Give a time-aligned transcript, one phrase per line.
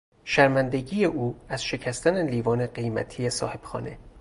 [0.23, 3.97] شرمندگی او از شکستن لیوان قیمتی صاحب خانه